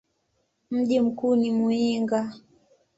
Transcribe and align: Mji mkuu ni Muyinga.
Mji 0.71 0.99
mkuu 0.99 1.35
ni 1.35 1.51
Muyinga. 1.51 2.33